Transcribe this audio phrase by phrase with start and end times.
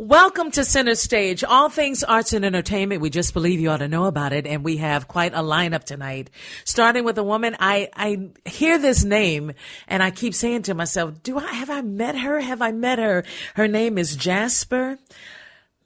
[0.00, 3.00] Welcome to Center Stage, all things arts and entertainment.
[3.00, 5.82] We just believe you ought to know about it, and we have quite a lineup
[5.82, 6.30] tonight.
[6.64, 9.54] Starting with a woman, I I hear this name,
[9.88, 12.38] and I keep saying to myself, "Do I have I met her?
[12.38, 13.24] Have I met her?"
[13.54, 14.98] Her name is Jaspar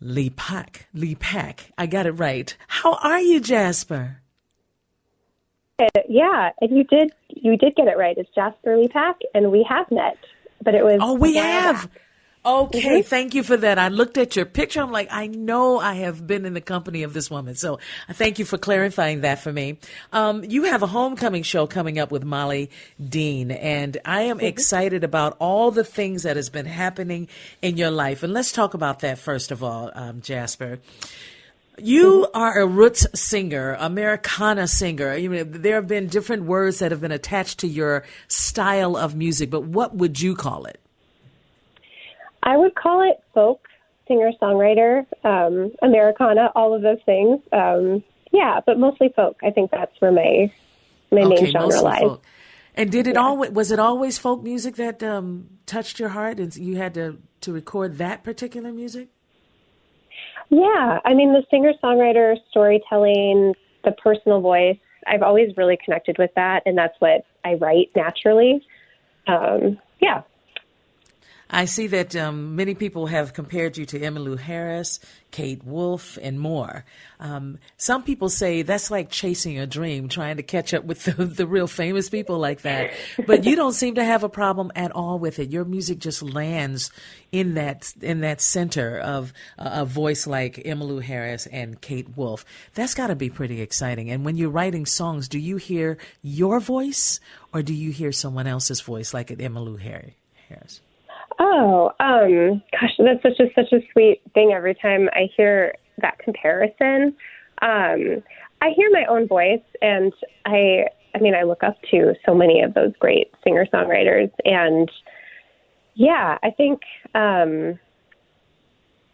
[0.02, 0.82] Lepak.
[0.94, 1.60] Lepak.
[1.78, 2.54] I got it right.
[2.68, 4.16] How are you, Jaspar?
[5.78, 8.18] Uh, yeah, and you did you did get it right.
[8.18, 10.18] It's Jaspar Lee Lepak, and we have met,
[10.62, 11.88] but it was Oh, we have.
[11.90, 12.00] back.
[12.44, 13.78] Okay, thank you for that.
[13.78, 14.82] I looked at your picture.
[14.82, 17.54] I'm like, I know I have been in the company of this woman.
[17.54, 19.78] So I thank you for clarifying that for me.
[20.12, 22.70] Um, you have a homecoming show coming up with Molly
[23.02, 27.28] Dean, and I am excited about all the things that has been happening
[27.60, 28.24] in your life.
[28.24, 30.80] And let's talk about that first of all, um, Jaspar.
[31.78, 35.16] You are a roots singer, Americana singer.
[35.16, 39.14] You know, there have been different words that have been attached to your style of
[39.14, 40.81] music, but what would you call it?
[42.42, 43.68] I would call it folk,
[44.08, 47.40] singer songwriter, um, Americana, all of those things.
[47.52, 49.38] Um, yeah, but mostly folk.
[49.42, 50.52] I think that's where my
[51.10, 52.00] my main genre lies.
[52.00, 52.22] folk.
[52.74, 56.54] And did it always was it always folk music that um, touched your heart, and
[56.56, 59.08] you had to to record that particular music?
[60.48, 63.54] Yeah, I mean the singer songwriter storytelling,
[63.84, 64.78] the personal voice.
[65.06, 68.66] I've always really connected with that, and that's what I write naturally.
[69.26, 70.22] Um, yeah.
[71.52, 76.40] I see that um, many people have compared you to Emmylou Harris, Kate Wolf, and
[76.40, 76.86] more.
[77.20, 81.26] Um, some people say that's like chasing a dream, trying to catch up with the,
[81.26, 82.92] the real famous people like that.
[83.26, 85.50] But you don't seem to have a problem at all with it.
[85.50, 86.90] Your music just lands
[87.32, 92.46] in that in that center of uh, a voice like Emmylou Harris and Kate Wolf.
[92.72, 94.10] That's got to be pretty exciting.
[94.10, 97.20] And when you're writing songs, do you hear your voice
[97.52, 100.80] or do you hear someone else's voice, like at Emmylou Harris?
[101.44, 104.52] Oh, um, gosh, that's such a such a sweet thing.
[104.54, 107.16] Every time I hear that comparison,
[107.62, 108.22] um,
[108.60, 110.12] I hear my own voice, and
[110.46, 110.84] I,
[111.16, 114.88] I mean, I look up to so many of those great singer songwriters, and
[115.94, 116.80] yeah, I think.
[117.14, 117.78] Um,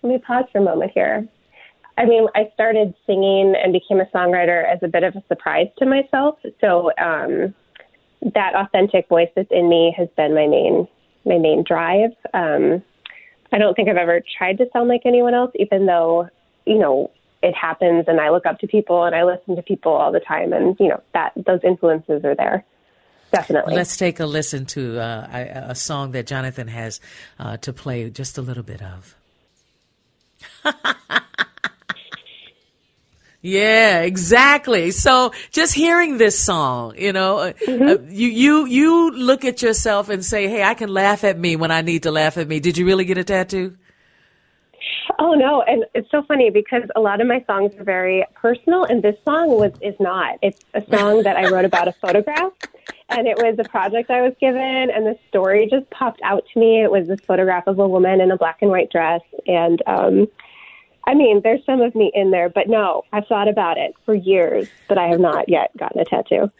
[0.03, 1.27] let me pause for a moment here.
[1.97, 5.67] I mean, I started singing and became a songwriter as a bit of a surprise
[5.79, 6.39] to myself.
[6.61, 7.53] So um,
[8.23, 10.87] that authentic voice that's in me has been my main
[11.25, 12.11] my main drive.
[12.35, 12.83] Um,
[13.53, 16.29] I don't think I've ever tried to sound like anyone else, even though
[16.67, 17.11] you know
[17.43, 20.21] it happens, and I look up to people and I listen to people all the
[20.21, 22.65] time, and you know that those influences are there.
[23.31, 23.75] Definitely.
[23.75, 27.01] Let's take a listen to uh, a, a song that Jonathan has
[27.39, 29.15] uh, to play just a little bit of.
[33.49, 34.91] Yeah, exactly.
[34.91, 40.11] So just hearing this song, you know, uh, uh, you, you, you look at yourself
[40.11, 42.61] and say, Hey, I can laugh at me when I need to laugh at me.
[42.61, 43.77] Did you really get a tattoo?
[45.19, 48.85] Oh no, and it's so funny because a lot of my songs are very personal,
[48.85, 50.39] and this song was is not.
[50.43, 52.53] It's a song that I wrote about a photograph,
[53.09, 56.61] and it was a project I was given, and the story just popped out to
[56.61, 56.83] me.
[56.83, 60.29] It was this photograph of a woman in a black and white dress, and um,
[61.09, 64.13] I mean, there's some of me in there, but no, I've thought about it for
[64.15, 66.51] years, but I have not yet gotten a tattoo.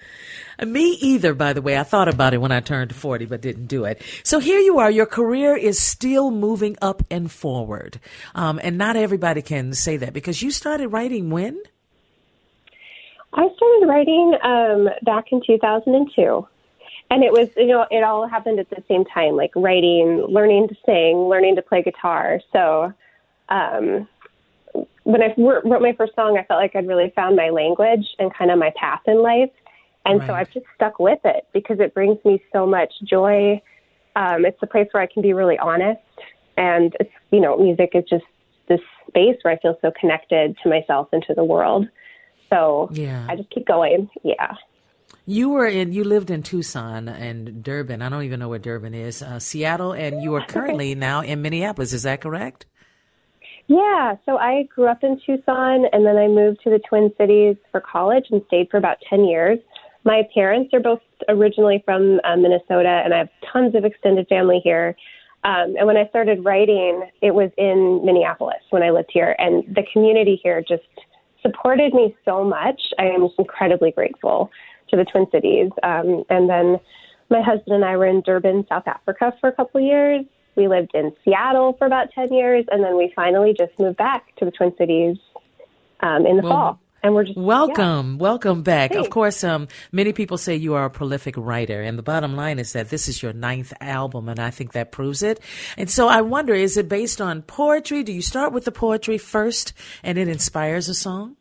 [0.65, 1.77] Me either, by the way.
[1.77, 4.01] I thought about it when I turned 40, but didn't do it.
[4.23, 4.91] So here you are.
[4.91, 8.01] Your career is still moving up and forward.
[8.35, 11.61] Um, and not everybody can say that because you started writing when?
[13.35, 16.49] I started writing um, back in 2002.
[17.11, 20.69] And it was, you know, it all happened at the same time, like writing, learning
[20.69, 22.41] to sing, learning to play guitar.
[22.51, 22.95] So,
[23.51, 24.09] um,
[25.09, 28.31] when I wrote my first song, I felt like I'd really found my language and
[28.35, 29.49] kind of my path in life.
[30.05, 33.61] And so I've just stuck with it because it brings me so much joy.
[34.17, 36.01] Um, it's a place where I can be really honest
[36.59, 38.25] and it's you know, music is just
[38.69, 41.89] this space where I feel so connected to myself and to the world.
[42.51, 43.27] So Yeah.
[43.31, 44.11] I just keep going.
[44.23, 44.57] Yeah.
[45.25, 48.03] You were in, you lived in Tucson and Durban.
[48.03, 51.41] I don't even know where Durban is, uh, Seattle, and you are currently now in
[51.41, 51.95] Minneapolis.
[51.95, 52.67] Is that correct?
[53.69, 57.57] Yeah, so I grew up in Tucson and then I moved to the Twin Cities
[57.71, 59.59] for college and stayed for about 10 years.
[60.05, 64.61] My parents are both originally from uh, Minnesota and I have tons of extended family
[64.65, 64.97] here.
[65.45, 69.63] Um, and when I started writing, it was in Minneapolis when I lived here, and
[69.73, 70.83] the community here just
[71.43, 72.81] supported me so much.
[72.99, 74.51] I am just incredibly grateful
[74.91, 75.71] to the Twin Cities.
[75.85, 76.81] Um, and then
[77.31, 80.25] my husband and I were in Durban, South Africa for a couple of years.
[80.59, 84.35] We lived in Seattle for about 10 years, and then we finally just moved back
[84.39, 85.17] to the Twin Cities
[86.01, 86.81] um, in the Well, fall.
[87.01, 88.93] And we're just Welcome, welcome back.
[88.97, 92.59] Of course, um, many people say you are a prolific writer, and the bottom line
[92.59, 95.39] is that this is your ninth album, and I think that proves it.
[95.77, 98.03] And so I wonder, is it based on poetry?
[98.03, 101.37] Do you start with the poetry first, and it inspires a song?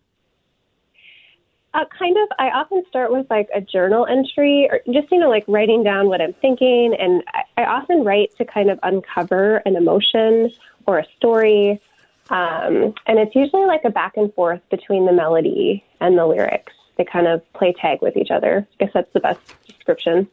[1.74, 2.30] Uh, kind of.
[2.38, 6.08] I often start with like a journal entry or just, you know, like writing down
[6.08, 6.96] what I'm thinking.
[7.00, 7.24] And
[7.58, 10.52] I, often write to kind of uncover an emotion
[10.86, 11.82] or a story.
[12.30, 16.74] Um, and it's usually like a back and forth between the melody and the lyrics.
[16.98, 18.68] They kind of play tag with each other.
[18.80, 20.28] I guess that's the best description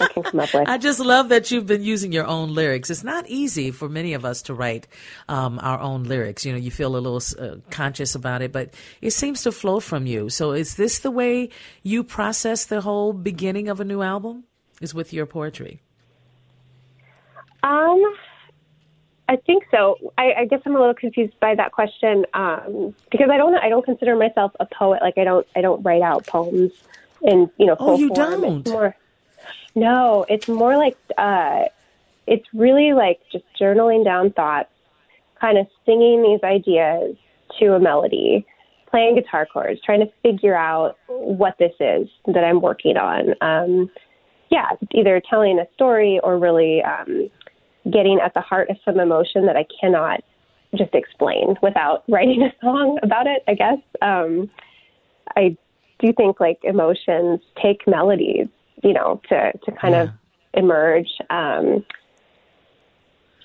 [0.00, 0.64] I can come up with.
[0.68, 2.90] I just love that you've been using your own lyrics.
[2.90, 4.86] It's not easy for many of us to write
[5.28, 6.44] um, our own lyrics.
[6.44, 9.80] You know, you feel a little uh, conscious about it, but it seems to flow
[9.80, 10.28] from you.
[10.28, 11.50] So, is this the way
[11.82, 14.44] you process the whole beginning of a new album?
[14.80, 15.80] Is with your poetry?
[17.66, 18.14] Um,
[19.28, 19.96] I think so.
[20.16, 23.54] I, I guess I'm a little confused by that question um, because I don't.
[23.56, 25.02] I don't consider myself a poet.
[25.02, 25.46] Like I don't.
[25.56, 26.72] I don't write out poems
[27.22, 27.76] in you know.
[27.78, 28.40] Oh, you form.
[28.40, 28.60] don't?
[28.60, 28.96] It's more,
[29.74, 31.64] no, it's more like uh,
[32.28, 34.70] it's really like just journaling down thoughts,
[35.40, 37.16] kind of singing these ideas
[37.58, 38.46] to a melody,
[38.88, 43.34] playing guitar chords, trying to figure out what this is that I'm working on.
[43.40, 43.90] Um,
[44.50, 47.28] yeah, either telling a story or really um,
[47.90, 50.22] getting at the heart of some emotion that I cannot
[50.76, 53.78] just explain without writing a song about it, I guess.
[54.02, 54.50] Um,
[55.36, 55.56] I
[55.98, 58.48] do think like emotions take melodies,
[58.82, 60.10] you know, to, to kind of
[60.54, 61.08] emerge.
[61.30, 61.84] Um,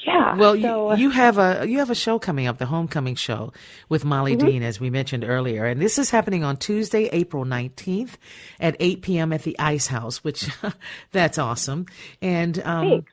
[0.06, 0.36] yeah.
[0.36, 3.54] Well, so, you, you have a you have a show coming up, the Homecoming Show
[3.88, 4.48] with Molly Mm-hmm.
[4.48, 8.18] Dean, as we mentioned earlier, and this is happening on Tuesday, April nineteenth,
[8.60, 9.32] at eight p.m.
[9.32, 10.50] at the Ice House, which
[11.12, 11.86] that's awesome.
[12.22, 13.06] And um.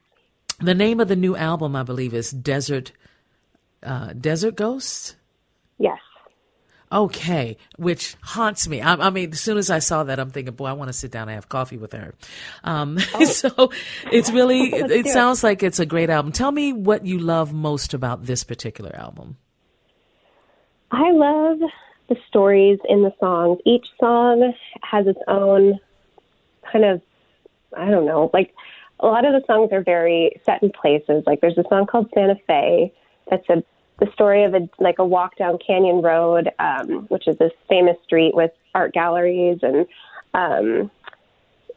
[0.61, 2.93] The name of the new album, I believe, is Desert
[3.83, 5.17] uh, Desert Ghosts.
[5.79, 5.99] yes.
[6.91, 8.81] Okay, which haunts me.
[8.81, 10.95] I, I mean, as soon as I saw that, I'm thinking, boy, I want to
[10.95, 12.15] sit down and have coffee with her.
[12.65, 13.71] Um, so
[14.11, 15.13] it's really, it, Let's it do it.
[15.13, 16.33] sounds like it's a great album.
[16.33, 19.37] Tell me what you love most about this particular album.
[20.91, 21.59] I love
[22.09, 23.59] the stories in the songs.
[23.67, 25.79] Each song has its own
[26.73, 27.03] kind of,
[27.77, 28.55] I don't know, like
[29.01, 31.25] a lot of the songs are very set in places.
[31.27, 32.93] Like there's a song called Santa Fe
[33.31, 33.63] that's a
[33.99, 37.97] the story of a like a walk down Canyon Road, um, which is this famous
[38.05, 39.87] street with art galleries, and
[40.35, 40.91] um,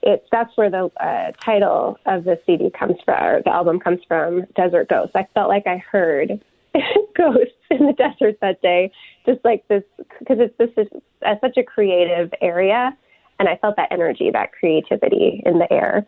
[0.04, 4.02] it's that's where the uh, title of the CD comes from, or the album comes
[4.08, 5.16] from, Desert Ghosts.
[5.16, 6.40] I felt like I heard
[7.18, 8.92] ghosts in the desert that day,
[9.26, 9.84] just like this,
[10.20, 10.88] because it's this is
[11.26, 12.96] uh, such a creative area,
[13.40, 16.06] and I felt that energy, that creativity in the air.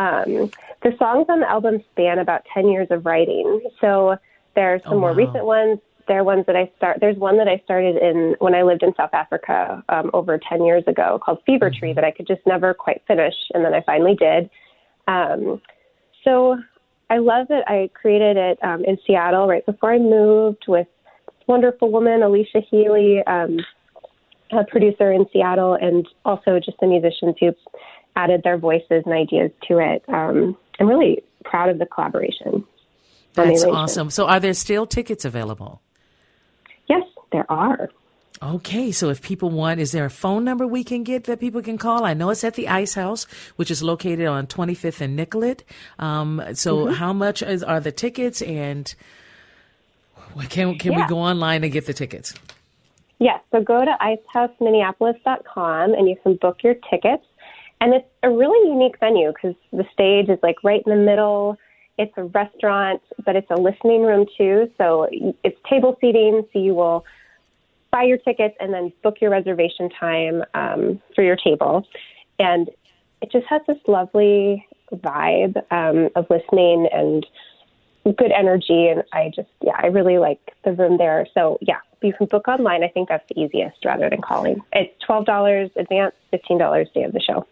[0.00, 0.50] Um,
[0.82, 3.60] the songs on the album span about 10 years of writing.
[3.82, 4.16] So
[4.54, 5.16] there are some Oh, more wow.
[5.24, 5.78] recent ones.
[6.08, 6.98] There are ones that I start.
[7.00, 10.64] There's one that I started in when I lived in South Africa um, over 10
[10.64, 13.82] years ago called Fever Tree that I could just never quite finish, and then I
[13.82, 14.48] finally did.
[15.06, 15.60] Um,
[16.24, 16.56] so
[17.10, 20.88] I love that I created it um, in Seattle right before I moved with
[21.26, 23.58] this wonderful woman, Alicia Healy, um,
[24.52, 27.52] a producer in Seattle, and also just the musicians who
[28.16, 30.02] added their voices and ideas to it.
[30.08, 32.64] Um, I'm really proud of the collaboration.
[33.34, 34.10] That's awesome.
[34.10, 35.80] So, are there still tickets available?
[36.88, 37.02] Yes,
[37.32, 37.88] there are.
[38.42, 41.60] Okay, so if people want, is there a phone number we can get that people
[41.62, 42.04] can call?
[42.04, 43.24] I know it's at the Ice House,
[43.56, 45.62] which is located on 25th and Nicollet.
[45.98, 46.94] Um, so, Mm-hmm.
[46.94, 48.92] how much is, are the tickets, and
[50.48, 52.34] can can we go online and get the tickets?
[53.18, 53.94] Yes, so go to
[54.34, 57.24] icehouseminneapolis.com and you can book your tickets.
[57.80, 61.56] And it's a really unique venue because the stage is like right in the middle.
[61.98, 64.70] It's a restaurant, but it's a listening room too.
[64.78, 66.46] So it's table seating.
[66.52, 67.04] So you will
[67.90, 71.86] buy your tickets and then book your reservation time um, for your table.
[72.38, 72.68] And
[73.22, 77.26] it just has this lovely vibe um, of listening and
[78.04, 81.26] good energy, and I just yeah, I really like the room there.
[81.34, 82.82] So yeah, you can book online.
[82.82, 84.62] I think that's the easiest rather than calling.
[84.72, 87.46] It's twelve dollars advance, fifteen dollars day of the show.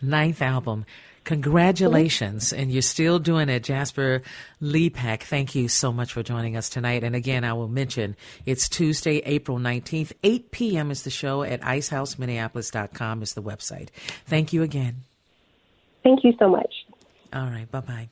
[0.00, 0.84] Ninth album.
[1.28, 2.54] Congratulations.
[2.54, 3.62] And you're still doing it.
[3.62, 4.22] Jaspar
[4.62, 7.04] Lepak, thank you so much for joining us tonight.
[7.04, 10.90] And again, I will mention it's Tuesday, April 19th, 8 p.m.
[10.90, 13.90] is the show at icehouseminneapolis.com is the website.
[14.24, 15.02] Thank you again.
[16.02, 16.72] Thank you so much.
[17.34, 17.70] All right.
[17.70, 18.08] Bye bye.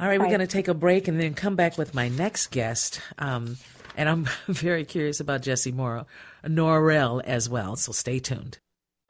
[0.00, 0.18] All right.
[0.18, 0.24] Bye.
[0.24, 3.00] We're going to take a break and then come back with my next guest.
[3.18, 3.58] Um,
[3.94, 6.06] and I'm very curious about Jesse Morrow,
[6.44, 7.76] Norell as well.
[7.76, 8.58] So stay tuned.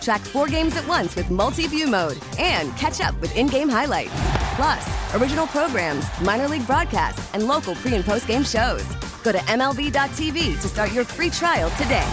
[0.00, 4.10] Track four games at once with multi-view mode and catch up with in-game highlights.
[4.56, 8.84] Plus, original programs, minor league broadcasts, and local pre- and post-game shows.
[9.22, 12.08] Go to MLB.tv to start your free trial today.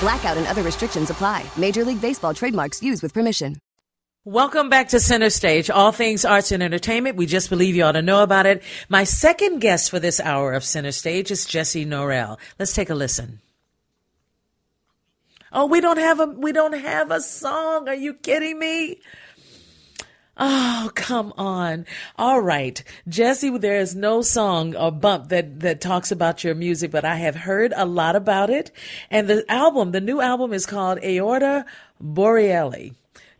[0.00, 1.44] Blackout and other restrictions apply.
[1.56, 3.56] Major League Baseball trademarks used with permission.
[4.26, 7.16] Welcome back to Center Stage, all things arts and entertainment.
[7.16, 8.62] We just believe you ought to know about it.
[8.88, 12.38] My second guest for this hour of Center Stage is Jesse Norell.
[12.58, 13.40] Let's take a listen.
[15.54, 17.88] Oh, we don't have a we don't have a song.
[17.88, 18.98] Are you kidding me?
[20.36, 21.86] Oh, come on.
[22.18, 22.82] All right.
[23.08, 27.14] Jesse, there is no song or bump that, that talks about your music, but I
[27.14, 28.72] have heard a lot about it.
[29.10, 31.66] And the album, the new album is called Aorta
[32.00, 32.94] Borealis.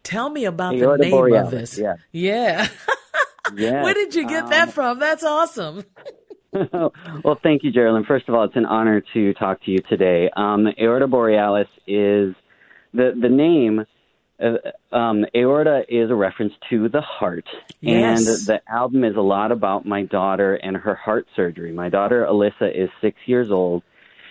[0.04, 1.76] Tell me about Aorta the name of this.
[1.76, 1.96] Yeah.
[2.12, 2.68] Yeah.
[3.56, 3.82] yeah.
[3.82, 5.00] Where did you get um, that from?
[5.00, 5.84] That's awesome.
[7.24, 8.04] well, thank you, Geraldine.
[8.04, 10.30] First of all, it's an honor to talk to you today.
[10.36, 12.34] Um, aorta borealis is
[12.92, 13.84] the the name.
[14.42, 17.46] Uh, um, aorta is a reference to the heart,
[17.80, 18.18] yes.
[18.18, 21.72] and the album is a lot about my daughter and her heart surgery.
[21.72, 23.82] My daughter Alyssa is six years old,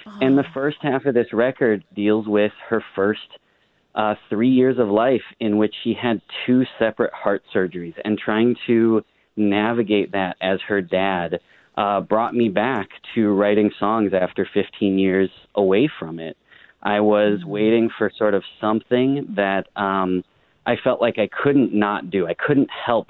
[0.06, 0.18] oh.
[0.22, 3.22] and the first half of this record deals with her first
[3.96, 8.56] uh, three years of life, in which she had two separate heart surgeries, and trying
[8.68, 9.04] to
[9.36, 11.40] navigate that as her dad
[11.76, 16.38] uh, brought me back to writing songs after 15 years away from it.
[16.82, 17.50] I was mm-hmm.
[17.50, 20.24] waiting for sort of something that um,
[20.66, 22.28] I felt like I couldn't not do.
[22.28, 23.08] I couldn't help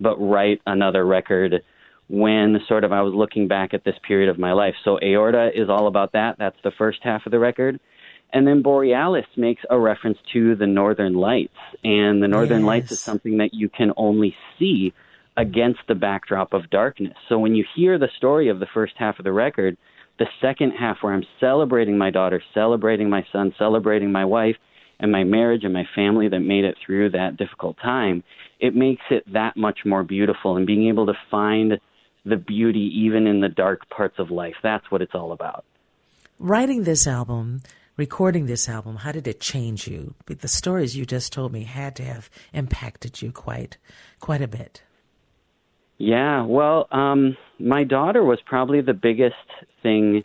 [0.00, 1.62] but write another record
[2.08, 4.74] when sort of I was looking back at this period of my life.
[4.84, 6.36] So Aorta is all about that.
[6.38, 7.80] That's the first half of the record.
[8.32, 11.56] And then Borealis makes a reference to the Northern Lights.
[11.84, 12.66] And the Northern yes.
[12.66, 14.92] Lights is something that you can only see
[15.36, 17.14] against the backdrop of darkness.
[17.28, 19.76] So when you hear the story of the first half of the record,
[20.18, 24.56] the second half where I'm celebrating my daughter, celebrating my son, celebrating my wife
[25.00, 28.22] and my marriage and my family that made it through that difficult time,
[28.60, 31.80] it makes it that much more beautiful and being able to find
[32.24, 34.54] the beauty even in the dark parts of life.
[34.62, 35.64] That's what it's all about.
[36.38, 37.62] Writing this album,
[37.96, 40.14] recording this album, how did it change you?
[40.26, 43.78] The stories you just told me had to have impacted you quite
[44.20, 44.82] quite a bit.
[45.98, 49.34] Yeah, well, um, my daughter was probably the biggest
[49.82, 50.24] thing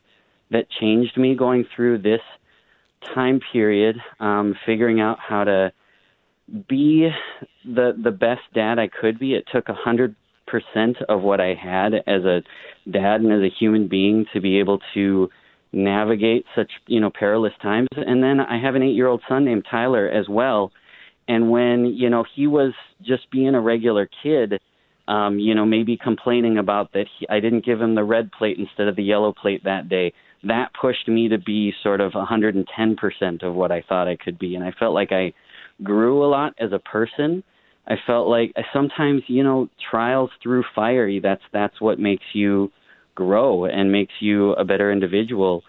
[0.51, 2.21] that changed me going through this
[3.13, 5.71] time period, um, figuring out how to
[6.67, 7.09] be
[7.63, 9.35] the the best dad I could be.
[9.35, 10.15] It took a hundred
[10.47, 12.41] percent of what I had as a
[12.89, 15.29] dad and as a human being to be able to
[15.71, 17.87] navigate such you know perilous times.
[17.95, 20.71] And then I have an eight year old son named Tyler as well.
[21.27, 22.73] And when you know he was
[23.03, 24.59] just being a regular kid
[25.09, 28.57] um, you know, maybe complaining about that he, I didn't give him the red plate
[28.59, 30.13] instead of the yellow plate that day.
[30.43, 34.55] That pushed me to be sort of 110% of what I thought I could be.
[34.55, 35.33] And I felt like I
[35.83, 37.43] grew a lot as a person.
[37.87, 42.71] I felt like sometimes, you know, trials through fire, that's, that's what makes you
[43.15, 45.63] grow and makes you a better individual.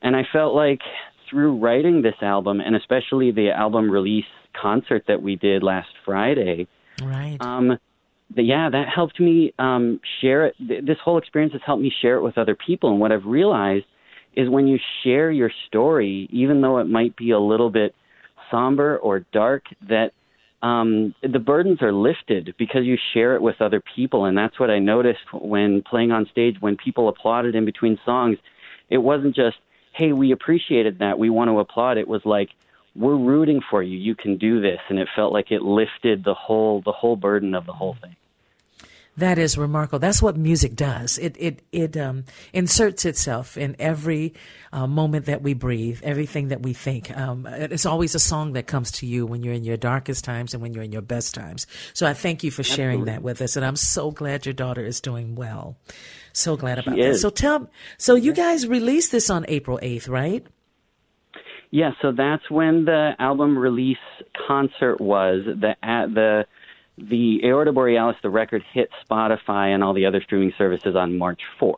[0.00, 0.80] And I felt like
[1.28, 4.24] through writing this album, and especially the album release
[4.60, 6.66] concert that we did last Friday,
[7.02, 7.36] right?
[7.40, 7.78] Um,
[8.34, 10.54] yeah, that helped me um, share it.
[10.58, 12.90] This whole experience has helped me share it with other people.
[12.90, 13.84] And what I've realized
[14.34, 17.94] is when you share your story, even though it might be a little bit
[18.50, 20.10] somber or dark, that
[20.62, 24.24] um, the burdens are lifted because you share it with other people.
[24.24, 28.38] And that's what I noticed when playing on stage, when people applauded in between songs.
[28.90, 29.56] It wasn't just,
[29.94, 31.96] hey, we appreciated that, we want to applaud.
[31.96, 32.50] It was like,
[32.96, 33.98] we're rooting for you.
[33.98, 34.80] You can do this.
[34.88, 38.16] And it felt like it lifted the whole the whole burden of the whole thing.
[39.18, 39.98] That is remarkable.
[39.98, 41.16] That's what music does.
[41.16, 44.34] It it it um, inserts itself in every
[44.74, 47.16] uh, moment that we breathe, everything that we think.
[47.16, 50.52] Um, it's always a song that comes to you when you're in your darkest times
[50.52, 51.66] and when you're in your best times.
[51.94, 53.12] So I thank you for sharing Absolutely.
[53.12, 55.78] that with us, and I'm so glad your daughter is doing well.
[56.34, 57.08] So glad about she that.
[57.08, 57.22] Is.
[57.22, 60.46] So tell, so you guys released this on April 8th, right?
[61.70, 63.98] Yeah, so that's when the album release
[64.46, 65.42] concert was.
[65.44, 66.46] The at the
[66.98, 71.40] the Aorta Borealis, the record hit Spotify and all the other streaming services on March
[71.60, 71.74] 4th.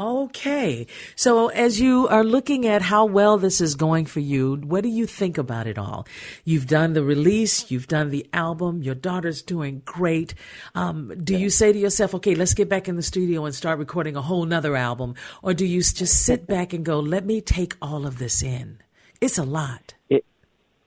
[0.00, 0.86] Okay.
[1.14, 4.88] So as you are looking at how well this is going for you, what do
[4.88, 6.06] you think about it all?
[6.42, 10.32] You've done the release, you've done the album, your daughter's doing great.
[10.74, 13.78] Um, do you say to yourself, okay, let's get back in the studio and start
[13.78, 15.16] recording a whole nother album?
[15.42, 18.78] Or do you just sit back and go, let me take all of this in?
[19.20, 19.92] It's a lot.
[20.08, 20.24] It,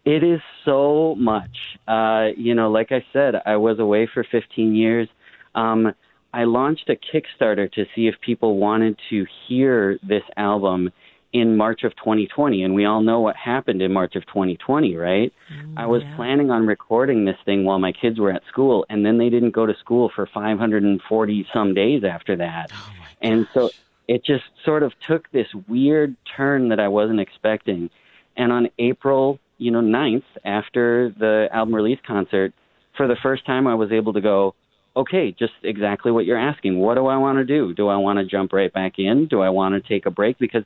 [0.05, 1.55] it is so much.
[1.87, 5.07] Uh, you know, like I said, I was away for 15 years.
[5.53, 5.93] Um,
[6.33, 10.91] I launched a Kickstarter to see if people wanted to hear this album
[11.31, 15.33] in March of 2020, and we all know what happened in March of 2020, right?
[15.51, 16.15] Mm, I was yeah.
[16.15, 19.51] planning on recording this thing while my kids were at school, and then they didn't
[19.51, 22.71] go to school for 540 some days after that.
[22.73, 23.71] Oh and so
[24.07, 27.89] it just sort of took this weird turn that I wasn't expecting.
[28.37, 32.53] And on April, you know, 9th, after the album release concert,
[32.95, 34.53] for the first time I was able to go,
[34.95, 36.79] okay, just exactly what you're asking.
[36.79, 37.73] What do I want to do?
[37.73, 39.27] Do I want to jump right back in?
[39.27, 40.37] Do I want to take a break?
[40.37, 40.63] Because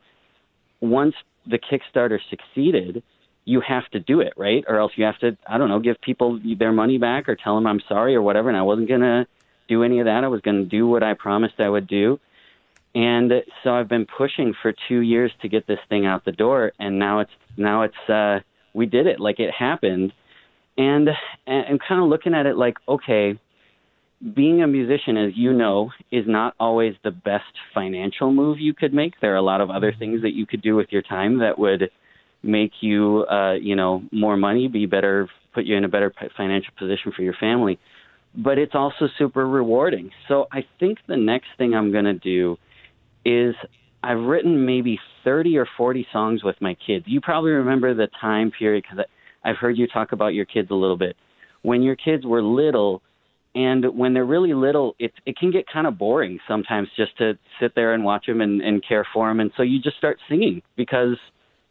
[0.81, 3.03] once the Kickstarter succeeded,
[3.45, 4.65] you have to do it, right?
[4.67, 7.55] Or else you have to, I don't know, give people their money back or tell
[7.55, 8.49] them I'm sorry or whatever.
[8.49, 9.25] And I wasn't going to
[9.69, 10.23] do any of that.
[10.23, 12.19] I was going to do what I promised I would do.
[12.93, 13.31] And
[13.63, 16.73] so I've been pushing for two years to get this thing out the door.
[16.79, 18.39] And now it's, now it's, uh,
[18.73, 19.19] we did it.
[19.19, 20.11] Like it happened.
[20.77, 21.09] And,
[21.45, 23.39] and I'm kind of looking at it like, okay,
[24.35, 28.93] being a musician, as you know, is not always the best financial move you could
[28.93, 29.13] make.
[29.21, 31.59] There are a lot of other things that you could do with your time that
[31.59, 31.91] would
[32.41, 36.73] make you, uh, you know, more money, be better, put you in a better financial
[36.77, 37.79] position for your family.
[38.35, 40.11] But it's also super rewarding.
[40.27, 42.57] So I think the next thing I'm going to do
[43.23, 43.55] is
[44.03, 47.05] I've written maybe 30 or 40 songs with my kids.
[47.07, 49.05] You probably remember the time period because
[49.43, 51.15] I've heard you talk about your kids a little bit.
[51.61, 53.01] When your kids were little,
[53.57, 57.39] and when they're really little, it it can get kind of boring sometimes just to
[57.59, 59.39] sit there and watch them and, and care for them.
[59.39, 61.17] And so you just start singing because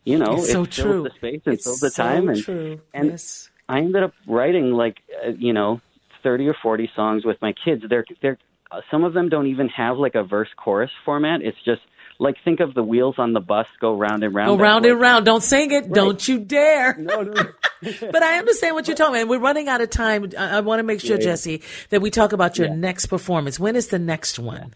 [0.04, 0.84] you know it's so it true.
[0.84, 2.80] fills the space, it it's fills the so time, and true.
[2.92, 3.50] and yes.
[3.68, 5.80] I ended up writing like uh, you know
[6.24, 7.84] thirty or forty songs with my kids.
[7.88, 8.38] They're they're
[8.72, 11.40] uh, some of them don't even have like a verse chorus format.
[11.40, 11.82] It's just
[12.18, 14.48] like think of the wheels on the bus go round and round.
[14.48, 15.24] Go round and round.
[15.24, 15.84] Don't sing it.
[15.84, 15.92] Right.
[15.92, 16.96] Don't you dare.
[16.98, 17.44] No, no.
[18.00, 19.20] but I understand what you're talking about.
[19.22, 20.30] And we're running out of time.
[20.38, 21.24] I, I want to make sure, Yeah.
[21.24, 22.74] Jesse, that we talk about your Yeah.
[22.74, 23.58] next performance.
[23.60, 24.74] When is the next one?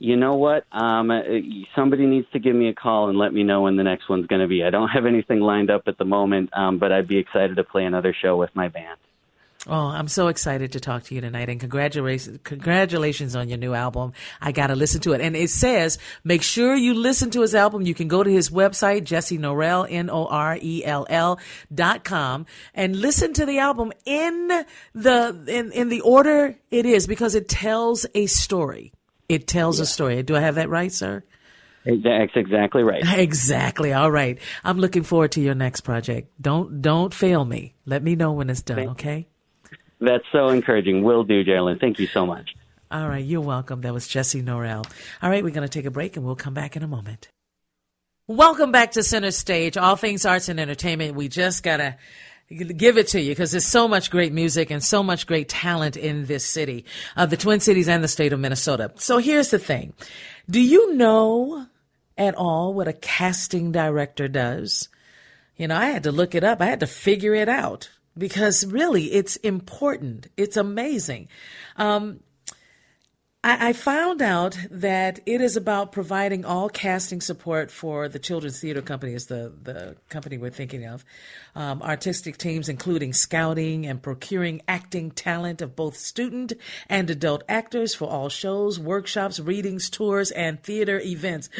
[0.00, 0.64] You know what?
[0.70, 1.22] Um, uh,
[1.74, 4.26] somebody needs to give me a call and let me know when the next one's
[4.28, 4.62] going to be.
[4.62, 7.64] I don't have anything lined up at the moment, um, but I'd be excited to
[7.64, 8.98] play another show with my band.
[9.70, 13.74] Oh, I'm so excited to talk to you tonight and congratulations, congratulations on your new
[13.74, 14.14] album.
[14.40, 15.20] I got to listen to it.
[15.20, 17.82] And it says, make sure you listen to his album.
[17.82, 21.38] You can go to his website, Jesse Norell, N-O-R-E-L-L
[21.74, 24.48] dot com and listen to the album in
[24.94, 28.92] the, in, in the order it is because it tells a story.
[29.28, 30.22] It tells a story.
[30.22, 31.22] Do I have that right, sir?
[32.24, 33.02] That's exactly right.
[33.18, 33.92] Exactly.
[33.92, 34.38] All right.
[34.64, 36.30] I'm looking forward to your next project.
[36.40, 37.74] Don't, don't fail me.
[37.84, 38.76] Let me know when it's done.
[38.76, 39.28] Thank- Okay.
[40.00, 41.02] That's so encouraging.
[41.02, 41.78] Will do, Geraldine.
[41.78, 42.54] Thank you so much.
[42.90, 43.82] All right, you're welcome.
[43.82, 44.90] That was Jesse Norell.
[45.22, 47.28] All right, we're going to take a break and we'll come back in a moment.
[48.26, 51.14] Welcome back to Center Stage, all things arts and entertainment.
[51.14, 51.96] We just got to
[52.50, 55.96] give it to you because there's so much great music and so much great talent
[55.96, 58.92] in this city, uh, the Twin Cities and the state of Minnesota.
[58.96, 59.92] So here's the thing.
[60.48, 61.66] Do you know
[62.16, 64.88] at all what a casting director does?
[65.56, 66.62] You know, I had to look it up.
[66.62, 70.28] I had to figure it out because really it's important.
[70.36, 71.28] It's amazing.
[71.76, 72.20] Um,
[73.44, 78.60] I, I found out that it is about providing all casting support for the Children's
[78.60, 81.04] Theater Company, is the, the company we're thinking of.
[81.54, 86.52] Um, artistic teams, including scouting and procuring acting talent of both student
[86.88, 91.48] and adult actors for all shows, workshops, readings, tours, and theater events.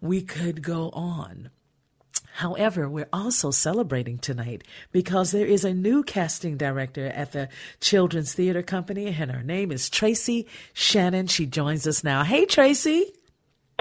[0.00, 1.50] We could go on.
[2.36, 7.48] However, we're also celebrating tonight because there is a new casting director at the
[7.80, 11.28] Children's Theater Company, and her name is Tracy Shannon.
[11.28, 12.24] She joins us now.
[12.24, 13.10] Hey, Tracy.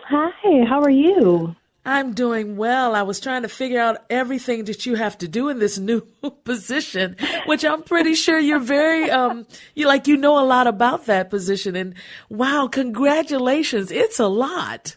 [0.03, 1.53] Hi, how are you?
[1.85, 2.95] I'm doing well.
[2.95, 5.99] I was trying to figure out everything that you have to do in this new
[6.45, 11.07] position, which I'm pretty sure you're very, um, you like, you know a lot about
[11.07, 11.75] that position.
[11.75, 11.93] And
[12.29, 13.91] wow, congratulations.
[13.91, 14.95] It's a lot.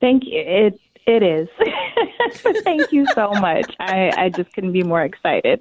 [0.00, 0.40] Thank you.
[0.40, 1.48] It it is.
[2.64, 3.74] Thank you so much.
[3.78, 5.60] I, I just couldn't be more excited.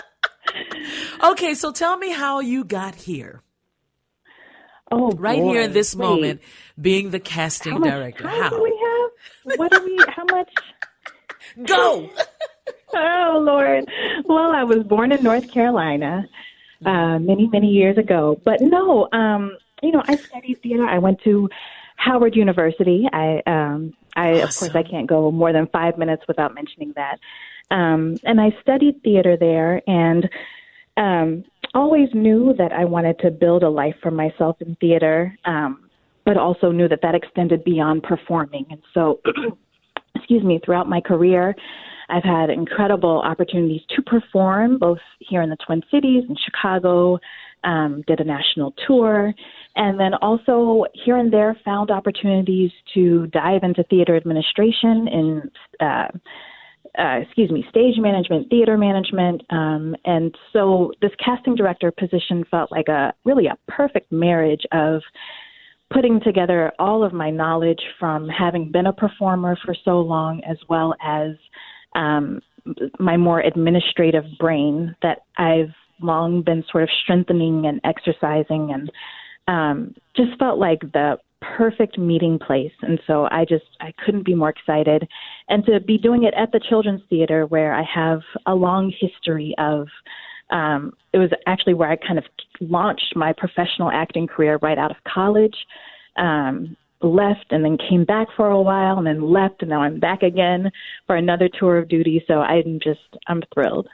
[1.24, 3.42] okay, so tell me how you got here.
[4.90, 5.52] Oh, right boy.
[5.52, 6.04] here in this Wait.
[6.04, 6.40] moment,
[6.80, 8.26] being the casting how much director.
[8.26, 8.48] how?
[8.48, 9.10] do we
[9.44, 9.58] have?
[9.58, 9.98] What do we?
[10.08, 10.50] How much?
[11.66, 12.08] Go.
[12.94, 13.84] oh Lord.
[14.24, 16.26] Well, I was born in North Carolina
[16.86, 19.08] uh, many many years ago, but no.
[19.12, 20.86] Um, you know, I studied theater.
[20.86, 21.50] I went to
[21.98, 23.06] Howard University.
[23.12, 27.18] I um, I of course I can't go more than five minutes without mentioning that.
[27.70, 30.28] Um, and I studied theater there, and
[30.96, 35.90] um, always knew that I wanted to build a life for myself in theater, um,
[36.24, 38.66] but also knew that that extended beyond performing.
[38.70, 39.20] And so,
[40.14, 41.54] excuse me, throughout my career,
[42.08, 47.18] I've had incredible opportunities to perform, both here in the Twin Cities in Chicago,
[47.64, 49.32] um, did a national tour,
[49.76, 55.50] and then also here and there found opportunities to dive into theater administration in.
[55.80, 56.08] Uh,
[56.98, 62.72] uh, excuse me, stage management, theater management, um, and so this casting director position felt
[62.72, 65.00] like a really a perfect marriage of
[65.92, 70.56] putting together all of my knowledge from having been a performer for so long, as
[70.68, 71.30] well as
[71.94, 72.40] um,
[72.98, 78.90] my more administrative brain that I've long been sort of strengthening and exercising, and
[79.48, 82.72] um, just felt like the perfect meeting place.
[82.82, 85.08] And so I just I couldn't be more excited,
[85.48, 89.54] and to be doing it at the Children's Theater where I have a long history
[89.58, 89.88] of.
[90.50, 92.24] Um, it was actually where I kind of
[92.58, 95.54] launched my professional acting career right out of college.
[96.16, 100.00] Um, left and then came back for a while and then left and now I'm
[100.00, 100.70] back again
[101.06, 102.24] for another tour of duty.
[102.26, 103.88] So I'm just I'm thrilled.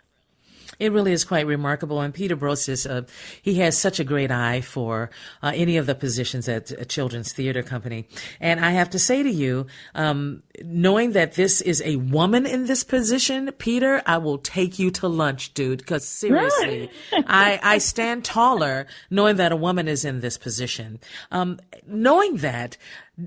[0.79, 2.01] It really is quite remarkable.
[2.01, 3.03] And Peter Brosius, uh,
[3.43, 5.11] he has such a great eye for
[5.43, 8.09] uh, any of the positions at a children's theater company.
[8.41, 12.67] And I have to say to you, um, knowing that this is a woman in
[12.67, 15.79] this position, Peter, I will take you to lunch, dude.
[15.79, 21.01] Because seriously, I, I stand taller knowing that a woman is in this position.
[21.31, 22.77] Um, knowing that,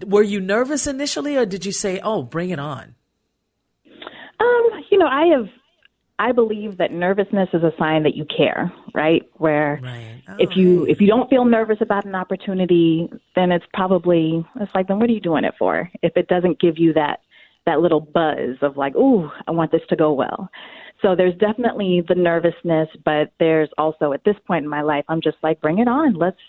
[0.06, 2.95] were you nervous initially, or did you say, "Oh, bring it on"?
[4.39, 5.50] Um, you know, I have
[6.19, 9.23] I believe that nervousness is a sign that you care, right?
[9.34, 10.21] Where right.
[10.27, 14.45] oh, if you oh, if you don't feel nervous about an opportunity, then it's probably
[14.60, 15.89] it's like then what are you doing it for?
[16.01, 17.21] If it doesn't give you that
[17.67, 20.49] that little buzz of like, "Ooh, I want this to go well."
[21.03, 25.21] So there's definitely the nervousness, but there's also at this point in my life, I'm
[25.21, 26.15] just like, "Bring it on.
[26.15, 26.39] Let's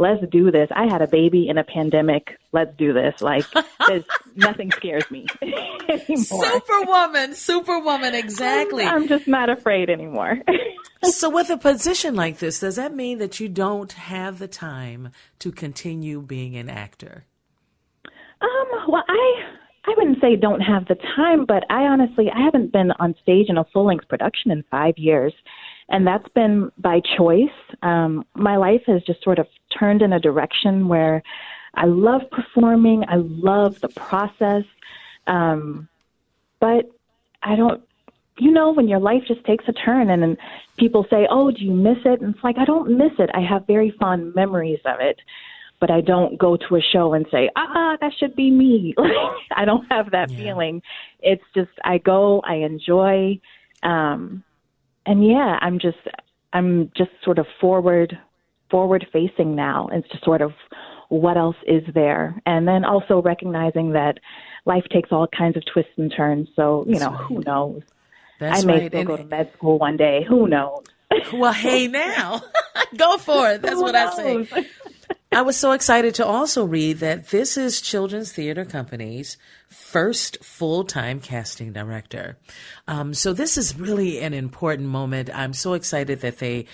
[0.00, 0.68] let's do this.
[0.74, 2.38] I had a baby in a pandemic.
[2.52, 3.20] Let's do this.
[3.20, 3.44] Like,
[3.86, 6.44] there's, nothing scares me anymore.
[6.44, 8.84] Superwoman, superwoman, exactly.
[8.84, 10.38] I'm, I'm just not afraid anymore.
[11.04, 15.10] so, with a position like this, does that mean that you don't have the time
[15.38, 17.26] to continue being an actor?
[18.40, 19.42] Um, well, I
[19.86, 23.46] I wouldn't say don't have the time, but I honestly I haven't been on stage
[23.48, 25.34] in a full length production in five years
[25.90, 27.48] and that's been by choice.
[27.82, 29.46] Um, my life has just sort of
[29.78, 31.22] turned in a direction where
[31.74, 34.64] I love performing, I love the process,
[35.26, 35.88] um,
[36.60, 36.86] but
[37.42, 37.82] I don't.
[38.38, 40.36] You know, when your life just takes a turn, and then
[40.78, 43.30] people say, "Oh, do you miss it?" And it's like I don't miss it.
[43.34, 45.20] I have very fond memories of it,
[45.78, 48.94] but I don't go to a show and say, "Ah, that should be me."
[49.56, 50.36] I don't have that Yeah.
[50.36, 50.82] feeling.
[51.20, 53.38] It's just I go, I enjoy.
[53.82, 54.42] Um,
[55.06, 55.98] and yeah, I'm just
[56.52, 58.18] I'm just sort of forward
[58.70, 60.52] forward facing now and to sort of
[61.08, 64.18] what else is there, and then also recognizing that
[64.64, 66.48] life takes all kinds of twists and turns.
[66.54, 67.24] So you That's know, right.
[67.26, 67.82] who knows?
[68.38, 68.88] That's I may right.
[68.90, 70.24] still And- go to med school one day.
[70.28, 70.84] Who knows?
[71.32, 72.40] well, hey, now
[72.96, 73.62] go for it.
[73.62, 74.66] That's Who what I say.
[75.32, 79.36] I was so excited to also read that this is Children's Theater Company's
[79.68, 82.36] first full time casting director.
[82.88, 85.30] Um, so this is really an important moment.
[85.32, 86.66] I'm so excited that they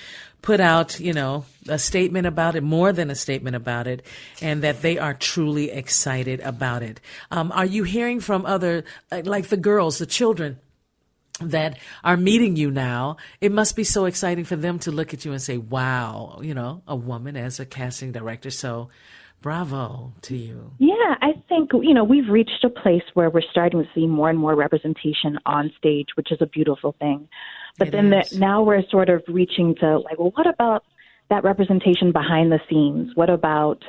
[0.47, 4.07] put out, you know, a statement about it, more than a statement about it,
[4.41, 7.01] and that they are truly excited about it.
[7.33, 10.59] Um, are you hearing from other, like the girls, the children?
[11.39, 15.23] that are meeting you now, it must be so exciting for them to look at
[15.27, 18.51] you and say, wow, you know, a woman as a casting director.
[18.51, 18.89] So
[19.43, 20.73] bravo to you.
[20.79, 24.31] Yeah, I think, you know, we've reached a place where we're starting to see more
[24.31, 27.29] and more representation on stage, which is a beautiful thing.
[27.79, 30.85] But it then the, now we're sort of reaching to like, well, what about
[31.31, 33.13] that representation behind the scenes?
[33.15, 33.83] What about,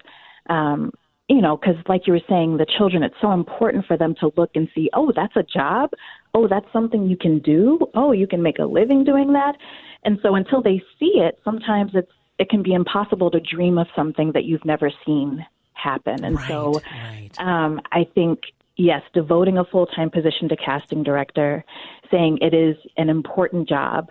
[0.49, 0.91] um,
[1.29, 4.31] you know, because like you were saying, the children, it's so important for them to
[4.35, 5.91] look and see, oh, that's a job
[6.37, 7.79] oh, that's something you can do.
[7.95, 9.55] Oh, you can make a living doing that.
[10.03, 13.87] And so until they see it, sometimes it's it can be impossible to dream of
[13.95, 16.23] something that you've never seen happen.
[16.23, 17.31] And right, so right.
[17.39, 18.41] Um, I think
[18.77, 21.63] yes, devoting a full time position to casting director,
[22.09, 24.09] saying it is an important job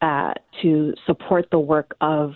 [0.00, 2.32] uh, to support the work of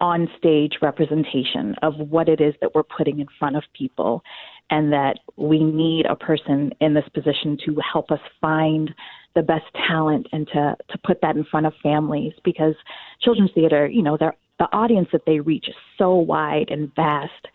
[0.00, 4.22] on stage representation of what it is that we're putting in front of people
[4.70, 8.94] and that we need a person in this position to help us find
[9.34, 12.74] the best talent and to to put that in front of families because
[13.20, 14.32] children's theater, you know, the
[14.72, 17.48] audience that they reach is so wide and vast,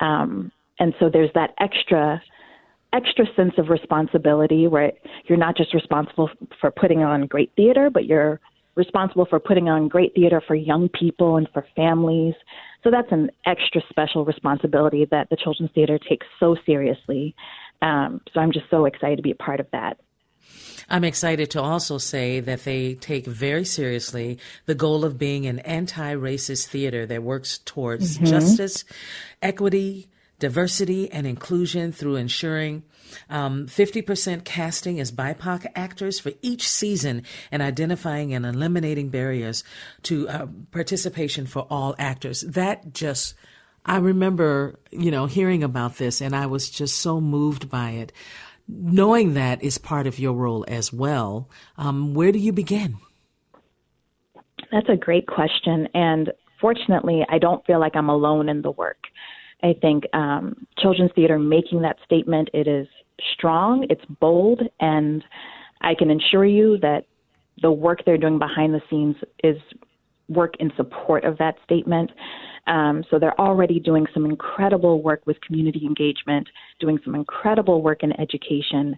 [0.00, 2.20] um, and so there's that extra
[2.92, 4.92] extra sense of responsibility where
[5.26, 8.40] you're not just responsible for putting on great theater, but you're
[8.74, 12.34] responsible for putting on great theater for young people and for families.
[12.82, 17.34] So that's an extra special responsibility that the Children's Theater takes so seriously.
[17.80, 19.98] Um, so I'm just so excited to be a part of that.
[20.88, 25.60] I'm excited to also say that they take very seriously the goal of being an
[25.60, 28.26] anti racist theater that works towards mm-hmm.
[28.26, 28.84] justice,
[29.40, 30.08] equity,
[30.42, 32.82] diversity, and inclusion through ensuring
[33.30, 39.62] um, 50% casting as BIPOC actors for each season and identifying and eliminating barriers
[40.02, 42.40] to uh, participation for all actors.
[42.40, 43.34] That just,
[43.86, 48.12] I remember, you know, hearing about this and I was just so moved by it.
[48.66, 52.96] Knowing that is part of your role as well, um, where do you begin?
[54.72, 55.86] That's a great question.
[55.94, 58.98] And fortunately, I don't feel like I'm alone in the work.
[59.62, 62.88] I think um, children's theater making that statement, it is
[63.32, 65.24] strong, it's bold, and
[65.80, 67.06] I can assure you that
[67.60, 69.56] the work they're doing behind the scenes is
[70.28, 72.10] work in support of that statement.
[72.66, 76.48] Um, so they're already doing some incredible work with community engagement,
[76.80, 78.96] doing some incredible work in education.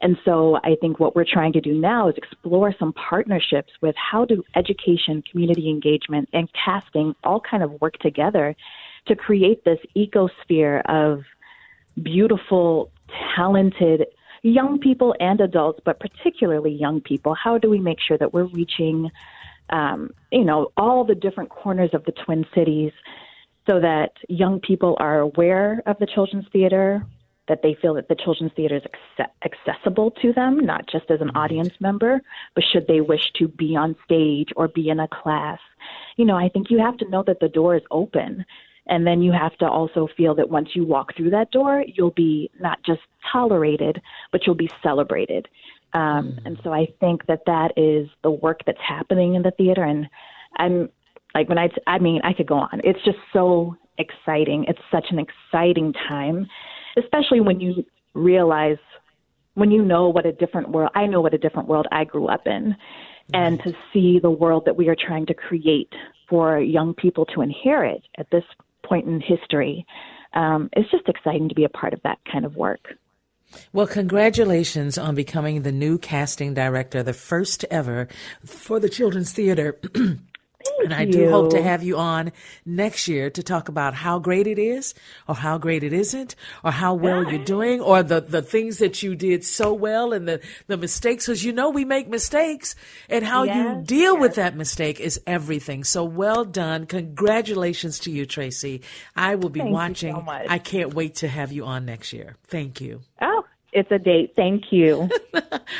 [0.00, 3.94] And so I think what we're trying to do now is explore some partnerships with
[3.96, 8.56] how do education, community engagement, and casting all kind of work together
[9.06, 11.22] to create this ecosphere of
[12.02, 12.90] beautiful,
[13.36, 14.06] talented
[14.42, 17.34] young people and adults, but particularly young people.
[17.34, 19.10] How do we make sure that we're reaching,
[19.70, 22.92] um, you know, all the different corners of the Twin Cities
[23.68, 27.04] so that young people are aware of the Children's Theater,
[27.48, 31.30] that they feel that the Children's Theater is accessible to them, not just as an
[31.30, 32.20] audience member,
[32.54, 35.58] but should they wish to be on stage or be in a class.
[36.16, 38.44] You know, I think you have to know that the door is open
[38.90, 42.10] and then you have to also feel that once you walk through that door, you'll
[42.10, 43.00] be not just
[43.32, 45.48] tolerated, but you'll be celebrated.
[45.92, 46.38] Um, mm.
[46.44, 49.84] And so I think that that is the work that's happening in the theater.
[49.84, 50.08] And
[50.56, 50.88] I'm
[51.34, 52.80] like, when I, I mean, I could go on.
[52.82, 54.64] It's just so exciting.
[54.66, 56.48] It's such an exciting time,
[56.98, 58.78] especially when you realize,
[59.54, 62.26] when you know what a different world, I know what a different world I grew
[62.26, 62.74] up in.
[63.32, 65.92] And to see the world that we are trying to create
[66.28, 68.42] for young people to inherit at this
[68.82, 69.86] point in history.
[70.34, 72.94] Um, it's just exciting to be a part of that kind of work.
[73.72, 78.06] Well, congratulations on becoming the new casting director, the first ever
[78.44, 79.78] for the Children's Theater.
[80.80, 82.32] and I do hope to have you on
[82.64, 84.94] next year to talk about how great it is
[85.28, 89.02] or how great it isn't or how well you're doing or the, the things that
[89.02, 91.26] you did so well and the, the mistakes.
[91.26, 92.74] Cause you know, we make mistakes
[93.08, 94.20] and how yes, you deal yes.
[94.20, 95.84] with that mistake is everything.
[95.84, 96.86] So well done.
[96.86, 98.82] Congratulations to you, Tracy.
[99.16, 100.14] I will be Thank watching.
[100.14, 102.36] So I can't wait to have you on next year.
[102.48, 103.00] Thank you.
[103.20, 104.34] Oh, it's a date.
[104.36, 105.08] Thank you.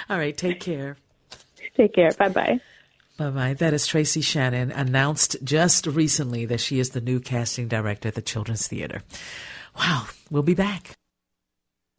[0.08, 0.36] All right.
[0.36, 0.96] Take care.
[1.76, 2.12] Take care.
[2.12, 2.60] Bye bye.
[3.20, 3.52] Bye bye.
[3.52, 8.14] That is Tracy Shannon, announced just recently that she is the new casting director at
[8.14, 9.02] the Children's Theater.
[9.78, 10.06] Wow.
[10.30, 10.96] We'll be back.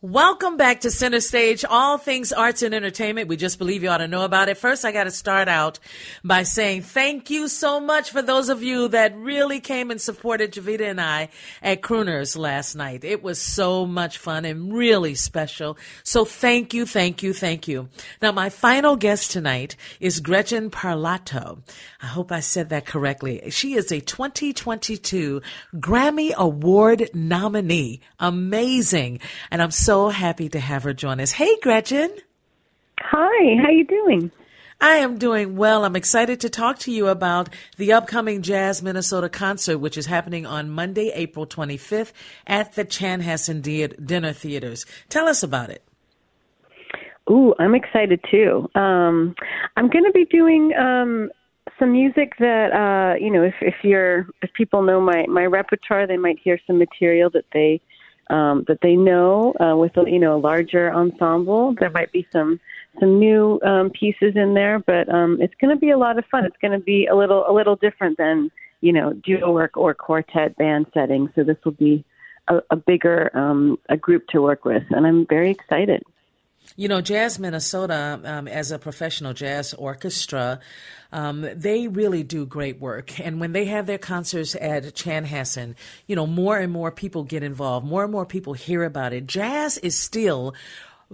[0.03, 3.27] Welcome back to Center Stage, all things arts and entertainment.
[3.27, 4.57] We just believe you ought to know about it.
[4.57, 5.77] First, I got to start out
[6.23, 10.53] by saying thank you so much for those of you that really came and supported
[10.53, 11.29] Javita and I
[11.61, 13.03] at Crooners last night.
[13.03, 15.77] It was so much fun and really special.
[16.01, 17.87] So thank you, thank you, thank you.
[18.23, 21.61] Now, my final guest tonight is Gretchen Parlato.
[22.01, 23.51] I hope I said that correctly.
[23.51, 25.43] She is a 2022
[25.75, 28.01] Grammy Award nominee.
[28.19, 29.19] Amazing.
[29.51, 31.33] And I'm so so happy to have her join us.
[31.33, 32.09] Hey, Gretchen.
[33.01, 34.31] Hi, how you doing?
[34.79, 35.83] I am doing well.
[35.83, 40.45] I'm excited to talk to you about the upcoming Jazz Minnesota concert, which is happening
[40.45, 42.13] on Monday, April 25th
[42.47, 44.85] at the Chanhassen Dinner Theaters.
[45.09, 45.83] Tell us about it.
[47.29, 48.69] Ooh, I'm excited too.
[48.75, 49.35] Um,
[49.75, 51.29] I'm going to be doing um,
[51.77, 53.43] some music that uh, you know.
[53.43, 57.45] If, if you're if people know my my repertoire, they might hear some material that
[57.51, 57.81] they
[58.31, 61.75] um, that they know uh, with a, you know a larger ensemble.
[61.79, 62.59] There might be some
[62.99, 66.25] some new um, pieces in there, but um, it's going to be a lot of
[66.25, 66.45] fun.
[66.45, 69.93] It's going to be a little a little different than you know duo work or
[69.93, 71.29] quartet band setting.
[71.35, 72.03] So this will be
[72.47, 76.03] a, a bigger um, a group to work with, and I'm very excited.
[76.75, 80.59] You know, Jazz Minnesota, um, as a professional jazz orchestra,
[81.11, 83.19] um, they really do great work.
[83.19, 85.75] And when they have their concerts at Chanhassen,
[86.07, 89.27] you know, more and more people get involved, more and more people hear about it.
[89.27, 90.53] Jazz is still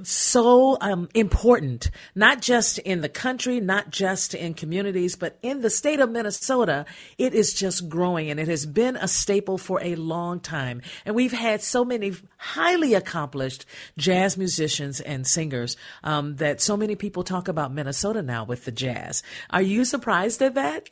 [0.03, 5.69] so um, important, not just in the country, not just in communities, but in the
[5.69, 6.85] state of Minnesota.
[7.17, 10.81] It is just growing and it has been a staple for a long time.
[11.05, 13.65] And we've had so many highly accomplished
[13.97, 18.71] jazz musicians and singers um, that so many people talk about Minnesota now with the
[18.71, 19.23] jazz.
[19.49, 20.89] Are you surprised at that?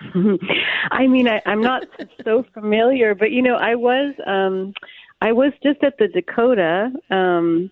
[0.90, 1.84] I mean, I, I'm not
[2.24, 4.14] so familiar, but you know, I was.
[4.26, 4.74] Um,
[5.20, 7.70] I was just at the Dakota um,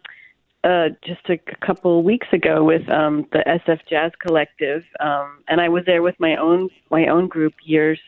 [0.64, 5.68] uh, just a couple weeks ago with um, the SF Jazz Collective, um, and I
[5.68, 7.98] was there with my own my own group years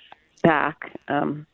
[0.43, 0.93] back.
[1.09, 1.47] Um,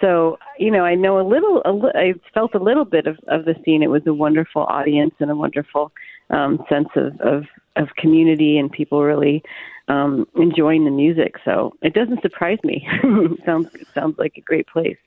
[0.00, 1.62] so you know, I know a little.
[1.64, 3.82] A li- I felt a little bit of, of the scene.
[3.82, 5.92] It was a wonderful audience and a wonderful
[6.30, 7.44] um, sense of, of
[7.76, 9.42] of community and people really
[9.88, 11.34] um, enjoying the music.
[11.44, 12.86] So it doesn't surprise me.
[13.46, 14.98] sounds sounds like a great place.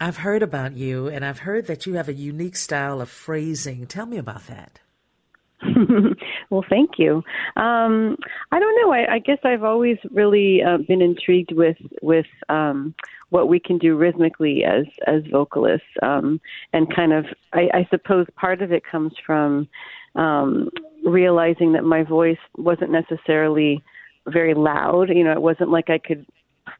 [0.00, 3.86] I've heard about you, and I've heard that you have a unique style of phrasing.
[3.86, 4.80] Tell me about that.
[6.50, 7.16] well, thank you.
[7.56, 8.16] Um,
[8.52, 8.92] I don't know.
[8.92, 12.94] I, I guess I've always really uh, been intrigued with with um,
[13.30, 16.40] what we can do rhythmically as as vocalists, um,
[16.72, 17.26] and kind of.
[17.52, 19.68] I, I suppose part of it comes from
[20.14, 20.70] um,
[21.04, 23.82] realizing that my voice wasn't necessarily
[24.28, 25.08] very loud.
[25.08, 26.24] You know, it wasn't like I could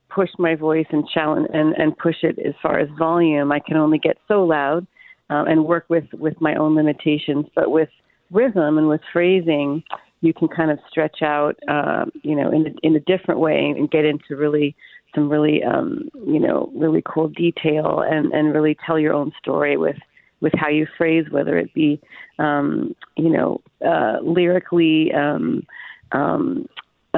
[0.08, 3.52] push my voice and challenge and, and push it as far as volume.
[3.52, 4.86] I can only get so loud
[5.30, 7.46] um, and work with with my own limitations.
[7.54, 7.88] But with
[8.30, 9.82] rhythm and with phrasing,
[10.20, 13.74] you can kind of stretch out, uh, you know, in a, in a different way
[13.76, 14.74] and get into really
[15.14, 19.76] some really, um, you know, really cool detail and and really tell your own story
[19.76, 19.96] with
[20.40, 22.00] with how you phrase, whether it be,
[22.38, 25.12] um, you know, uh, lyrically.
[25.12, 25.66] Um,
[26.12, 26.68] um,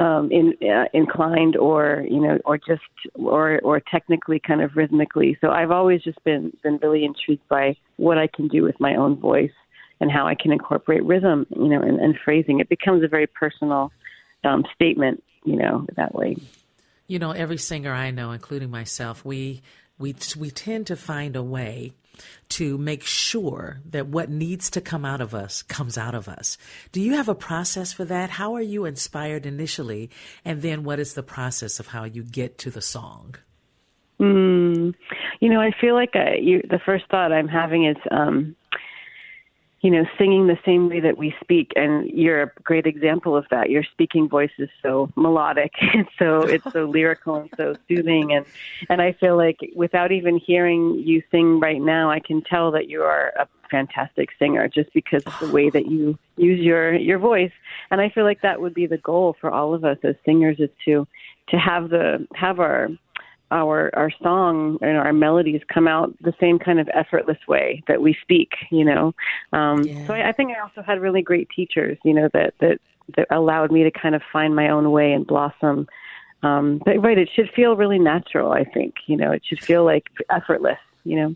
[0.01, 2.81] um, in, uh, inclined or you know or just
[3.13, 5.37] or or technically kind of rhythmically.
[5.41, 8.95] So I've always just been been really intrigued by what I can do with my
[8.95, 9.53] own voice
[9.99, 12.59] and how I can incorporate rhythm you know and, and phrasing.
[12.59, 13.91] It becomes a very personal
[14.43, 16.35] um, statement you know that way.
[17.05, 19.61] You know every singer I know including myself we
[19.99, 21.93] we we tend to find a way
[22.49, 26.57] to make sure that what needs to come out of us comes out of us.
[26.91, 28.29] Do you have a process for that?
[28.31, 30.09] How are you inspired initially?
[30.43, 33.35] And then what is the process of how you get to the song?
[34.19, 34.93] Mm,
[35.39, 38.55] you know, I feel like I, you, the first thought I'm having is um,
[39.81, 41.71] you know, singing the same way that we speak.
[41.75, 43.69] And you're a great example of that.
[43.71, 48.33] Your speaking voice is so melodic, and so it's so lyrical and so soothing.
[48.33, 48.45] And
[48.89, 52.89] and I feel like without even hearing you sing right now, I can tell that
[52.89, 57.17] you are a fantastic singer just because of the way that you use your your
[57.17, 57.51] voice.
[57.89, 60.57] And I feel like that would be the goal for all of us as singers
[60.59, 61.07] is to
[61.49, 62.89] to have the have our
[63.51, 68.01] our our song and our melodies come out the same kind of effortless way that
[68.01, 69.13] we speak you know
[69.53, 70.07] um yeah.
[70.07, 72.79] so I, I think i also had really great teachers you know that that
[73.17, 75.87] that allowed me to kind of find my own way and blossom
[76.43, 79.83] um but right it should feel really natural i think you know it should feel
[79.83, 81.35] like effortless you know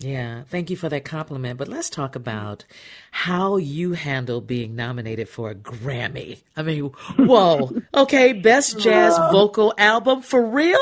[0.00, 1.58] yeah, thank you for that compliment.
[1.58, 2.64] But let's talk about
[3.10, 6.42] how you handle being nominated for a Grammy.
[6.56, 10.78] I mean, whoa, okay, best jazz vocal album for real?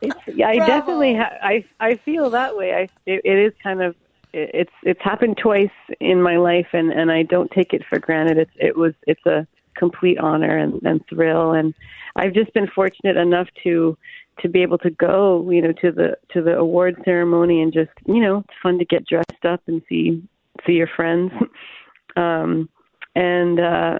[0.00, 0.66] It's, I Bravo.
[0.66, 2.72] definitely ha- I I feel that way.
[2.74, 3.94] I it, it is kind of
[4.32, 5.68] it, it's it's happened twice
[6.00, 8.38] in my life, and and I don't take it for granted.
[8.38, 9.46] It's it was it's a
[9.76, 11.74] complete honor and, and thrill, and
[12.16, 13.96] I've just been fortunate enough to
[14.40, 17.90] to be able to go, you know, to the to the award ceremony and just,
[18.06, 20.22] you know, it's fun to get dressed up and see
[20.66, 21.32] see your friends.
[22.16, 22.68] um
[23.14, 23.98] and uh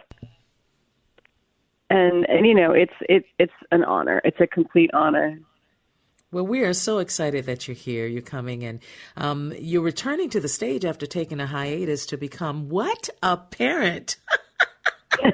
[1.90, 4.20] and and you know, it's it it's an honor.
[4.24, 5.38] It's a complete honor.
[6.32, 8.06] Well, we are so excited that you're here.
[8.06, 8.80] You're coming and
[9.16, 13.08] um, you're returning to the stage after taking a hiatus to become what?
[13.22, 14.16] A parent.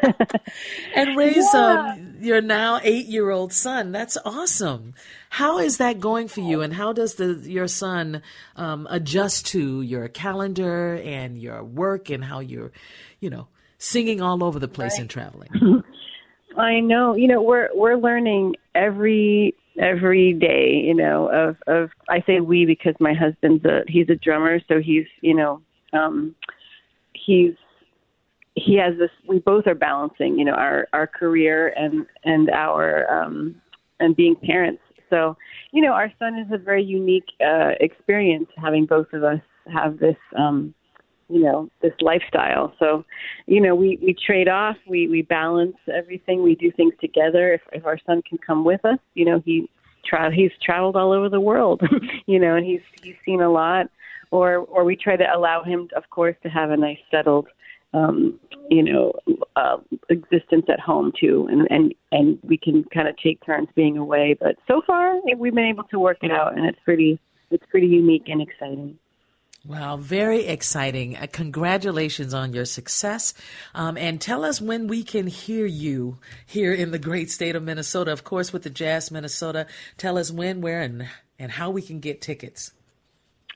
[0.94, 1.94] and raise yeah.
[1.96, 3.90] um, your now eight year old son.
[3.90, 4.94] That's awesome.
[5.30, 6.60] How is that going for you?
[6.60, 8.22] And how does the your son
[8.56, 12.70] um, adjust to your calendar and your work and how you're,
[13.18, 13.48] you know,
[13.78, 15.00] singing all over the place right.
[15.00, 15.82] and traveling?
[16.56, 17.14] I know.
[17.14, 20.82] You know, we're we're learning every every day.
[20.84, 24.80] You know, of of I say we because my husband's a he's a drummer, so
[24.80, 26.34] he's you know um,
[27.14, 27.54] he's
[28.54, 33.10] he has this we both are balancing you know our our career and and our
[33.10, 33.54] um
[34.00, 35.36] and being parents so
[35.72, 39.40] you know our son is a very unique uh experience having both of us
[39.72, 40.74] have this um
[41.28, 42.72] you know this lifestyle.
[42.78, 43.04] So
[43.46, 47.52] you know we we trade off we we balance everything we do things together.
[47.54, 49.68] If if our son can come with us you know he
[50.04, 51.80] tra- he's traveled all over the world
[52.26, 53.86] you know and he's he's seen a lot.
[54.30, 57.48] Or or we try to allow him of course to have a nice settled
[57.94, 58.38] um,
[58.70, 59.12] you know,
[59.56, 59.76] uh,
[60.08, 64.36] existence at home too, and and and we can kind of take turns being away.
[64.38, 67.20] But so far, we've been able to work it out, and it's pretty
[67.50, 68.98] it's pretty unique and exciting.
[69.64, 71.16] Wow, very exciting.
[71.16, 73.32] Uh, congratulations on your success.
[73.76, 77.62] Um, and tell us when we can hear you here in the great state of
[77.62, 78.12] Minnesota.
[78.12, 79.68] Of course, with the Jazz Minnesota.
[79.96, 81.06] Tell us when, where, and,
[81.38, 82.72] and how we can get tickets.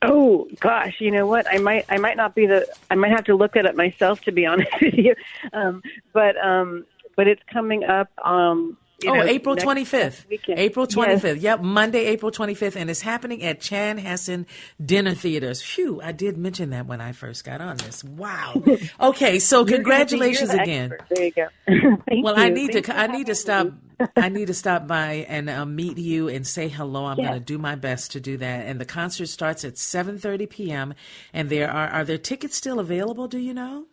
[0.02, 1.46] Oh gosh, you know what?
[1.50, 4.20] I might I might not be the I might have to look at it myself
[4.22, 5.14] to be honest with you.
[5.52, 5.82] Um,
[6.12, 6.84] but um,
[7.16, 10.24] but it's coming up um, you oh, know, April 25th.
[10.48, 11.22] April 25th.
[11.22, 11.42] Yes.
[11.42, 12.76] Yep, Monday, April 25th.
[12.76, 14.46] And it's happening at Chanhassen
[14.84, 15.60] Dinner Theaters.
[15.60, 18.02] Phew, I did mention that when I first got on this.
[18.04, 18.62] Wow.
[19.00, 20.92] Okay, so congratulations again.
[20.92, 21.14] Expert.
[21.14, 21.46] There you go.
[22.22, 22.42] well, you.
[22.42, 23.68] I need Thank to I need to stop
[24.16, 27.06] I need to stop by and uh, meet you and say hello.
[27.06, 27.28] I'm yes.
[27.28, 28.66] going to do my best to do that.
[28.66, 30.94] And the concert starts at 7:30 p.m.
[31.32, 33.86] and there are are there tickets still available, do you know?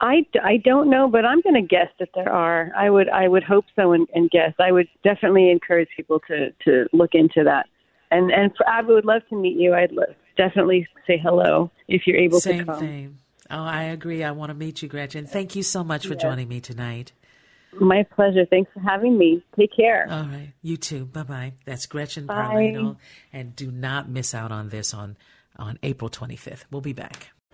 [0.00, 2.70] I, I don't know, but I'm going to guess that there are.
[2.76, 4.52] I would I would hope so and, and guess.
[4.58, 7.66] I would definitely encourage people to to look into that.
[8.10, 9.74] And and for, I would love to meet you.
[9.74, 12.80] I'd love, definitely say hello if you're able Same to come.
[12.80, 13.18] Same thing.
[13.50, 14.22] Oh, I agree.
[14.22, 15.26] I want to meet you, Gretchen.
[15.26, 16.22] Thank you so much for yes.
[16.22, 17.12] joining me tonight.
[17.80, 18.44] My pleasure.
[18.46, 19.42] Thanks for having me.
[19.58, 20.06] Take care.
[20.10, 20.52] All right.
[20.62, 21.06] You too.
[21.06, 21.52] Bye bye.
[21.64, 22.94] That's Gretchen Bye.
[23.32, 25.16] And do not miss out on this on
[25.58, 26.64] on April 25th.
[26.70, 27.30] We'll be back.